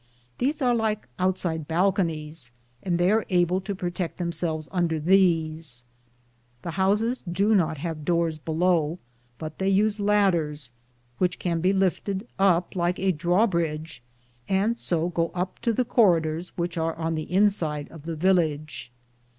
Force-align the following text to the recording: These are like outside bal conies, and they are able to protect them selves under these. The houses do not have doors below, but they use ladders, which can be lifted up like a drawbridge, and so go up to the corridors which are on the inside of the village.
These 0.39 0.63
are 0.63 0.73
like 0.73 1.07
outside 1.19 1.67
bal 1.67 1.91
conies, 1.91 2.49
and 2.81 2.97
they 2.97 3.11
are 3.11 3.23
able 3.29 3.61
to 3.61 3.75
protect 3.75 4.17
them 4.17 4.31
selves 4.31 4.67
under 4.71 4.99
these. 4.99 5.85
The 6.63 6.71
houses 6.71 7.21
do 7.31 7.53
not 7.53 7.77
have 7.77 8.03
doors 8.03 8.39
below, 8.39 8.97
but 9.37 9.59
they 9.59 9.69
use 9.69 9.99
ladders, 9.99 10.71
which 11.19 11.37
can 11.37 11.61
be 11.61 11.71
lifted 11.71 12.27
up 12.39 12.75
like 12.75 12.97
a 12.97 13.11
drawbridge, 13.11 14.01
and 14.49 14.75
so 14.75 15.09
go 15.09 15.29
up 15.35 15.59
to 15.59 15.71
the 15.71 15.85
corridors 15.85 16.49
which 16.57 16.79
are 16.79 16.95
on 16.95 17.13
the 17.13 17.31
inside 17.31 17.87
of 17.89 18.07
the 18.07 18.15
village. 18.15 18.91